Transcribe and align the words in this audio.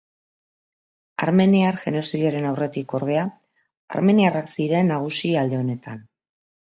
Armeniar 1.25 1.75
genozidioaren 1.83 2.47
aurretik, 2.51 2.95
ordea, 2.99 3.25
armeniarrak 3.99 4.49
ziren 4.55 4.89
nagusi 4.93 5.31
alde 5.43 5.61
honetan. 5.65 6.01